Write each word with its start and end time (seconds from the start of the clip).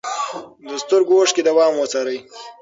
د 0.67 0.69
سترګو 0.83 1.13
اوښکې 1.19 1.41
دوام 1.49 1.73
وڅارئ. 1.77 2.17